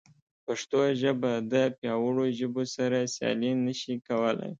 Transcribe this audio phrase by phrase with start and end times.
[0.45, 4.49] پښتو ژبه د پیاوړو ژبو سره سیالي نه شي کولی.